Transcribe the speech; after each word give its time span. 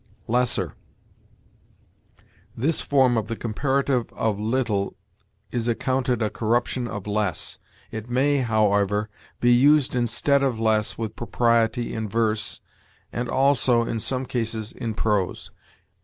LESSER. 0.27 0.73
This 2.57 2.81
form 2.81 3.17
of 3.17 3.27
the 3.27 3.35
comparative 3.35 4.11
of 4.13 4.39
little 4.39 4.95
is 5.51 5.67
accounted 5.67 6.23
a 6.23 6.31
corruption 6.31 6.87
of 6.87 7.05
less. 7.05 7.59
It 7.91 8.09
may, 8.09 8.39
however, 8.39 9.11
be 9.41 9.51
used 9.51 9.95
instead 9.95 10.41
of 10.41 10.59
less 10.59 10.97
with 10.97 11.15
propriety 11.15 11.93
in 11.93 12.09
verse, 12.09 12.61
and 13.13 13.29
also, 13.29 13.83
in 13.83 13.99
some 13.99 14.25
cases, 14.25 14.71
in 14.71 14.95
prose. 14.95 15.51